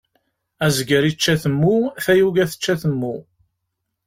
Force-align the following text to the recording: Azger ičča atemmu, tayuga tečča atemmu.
Azger 0.65 1.03
ičča 1.11 1.29
atemmu, 1.37 1.75
tayuga 2.03 2.45
tečča 2.51 2.71
atemmu. 2.77 3.15